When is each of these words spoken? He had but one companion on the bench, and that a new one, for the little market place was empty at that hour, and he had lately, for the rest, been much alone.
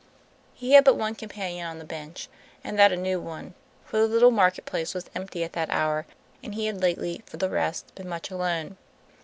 He 0.55 0.71
had 0.71 0.83
but 0.83 0.95
one 0.97 1.13
companion 1.13 1.67
on 1.67 1.77
the 1.77 1.85
bench, 1.85 2.27
and 2.63 2.75
that 2.79 2.91
a 2.91 2.97
new 2.97 3.19
one, 3.21 3.53
for 3.85 3.99
the 3.99 4.07
little 4.07 4.31
market 4.31 4.65
place 4.65 4.95
was 4.95 5.05
empty 5.13 5.43
at 5.43 5.53
that 5.53 5.69
hour, 5.69 6.07
and 6.41 6.55
he 6.55 6.65
had 6.65 6.81
lately, 6.81 7.21
for 7.27 7.37
the 7.37 7.51
rest, 7.51 7.93
been 7.93 8.09
much 8.09 8.31
alone. 8.31 8.77